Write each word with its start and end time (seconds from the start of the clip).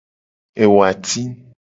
Ewati. 0.63 1.21